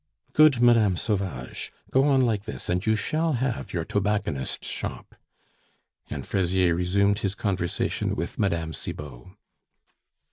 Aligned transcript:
"Good, 0.33 0.61
Mme. 0.63 0.95
Sauvage! 0.95 1.71
Go 1.91 2.05
on 2.05 2.23
like 2.23 2.45
this, 2.45 2.69
and 2.69 2.83
you 2.83 2.95
shall 2.95 3.33
have 3.33 3.71
your 3.71 3.85
tobacconist's 3.85 4.67
shop." 4.67 5.13
And 6.09 6.25
Fraisier 6.25 6.73
resumed 6.73 7.19
his 7.19 7.35
conversation 7.35 8.15
with 8.15 8.39
Mme. 8.39 8.71
Cibot. 8.71 9.27